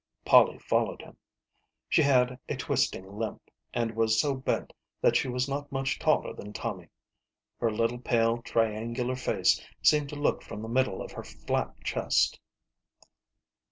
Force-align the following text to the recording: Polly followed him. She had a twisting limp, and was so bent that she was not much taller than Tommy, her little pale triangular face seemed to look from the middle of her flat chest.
Polly 0.25 0.57
followed 0.57 1.03
him. 1.03 1.15
She 1.87 2.01
had 2.01 2.39
a 2.49 2.55
twisting 2.57 3.05
limp, 3.07 3.51
and 3.71 3.95
was 3.95 4.19
so 4.19 4.33
bent 4.33 4.73
that 4.99 5.15
she 5.15 5.27
was 5.27 5.47
not 5.47 5.71
much 5.71 5.99
taller 5.99 6.33
than 6.33 6.53
Tommy, 6.53 6.89
her 7.59 7.69
little 7.69 7.99
pale 7.99 8.39
triangular 8.41 9.15
face 9.15 9.61
seemed 9.83 10.09
to 10.09 10.15
look 10.15 10.41
from 10.41 10.63
the 10.63 10.67
middle 10.69 11.03
of 11.03 11.11
her 11.11 11.23
flat 11.23 11.75
chest. 11.83 12.39